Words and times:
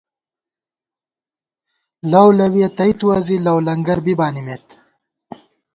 لؤ 2.11 2.27
لَوِیہ 2.37 2.69
تئ 2.77 2.91
تُوَہ، 2.99 3.17
زی 3.25 3.37
لؤلنگر 3.45 3.99
بی 4.05 4.13
بانِمېت 4.19 4.65